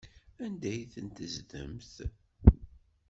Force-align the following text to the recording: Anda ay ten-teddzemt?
Anda 0.43 0.67
ay 0.71 0.83
ten-teddzemt? 0.93 1.91